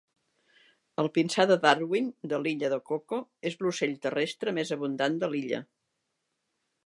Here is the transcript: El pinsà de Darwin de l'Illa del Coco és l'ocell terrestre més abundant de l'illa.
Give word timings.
El 1.01 1.09
pinsà 1.17 1.45
de 1.51 1.57
Darwin 1.65 2.07
de 2.31 2.39
l'Illa 2.45 2.71
del 2.73 2.81
Coco 2.91 3.19
és 3.51 3.59
l'ocell 3.65 3.95
terrestre 4.07 4.57
més 4.61 4.75
abundant 4.79 5.19
de 5.25 5.29
l'illa. 5.35 5.63